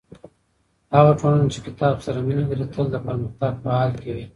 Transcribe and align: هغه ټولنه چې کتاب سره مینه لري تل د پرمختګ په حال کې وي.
هغه 0.95 1.11
ټولنه 1.19 1.45
چې 1.53 1.59
کتاب 1.65 1.95
سره 2.05 2.19
مینه 2.27 2.43
لري 2.49 2.65
تل 2.73 2.85
د 2.91 2.95
پرمختګ 3.05 3.53
په 3.63 3.69
حال 3.75 3.91
کې 4.01 4.11
وي. 4.15 4.25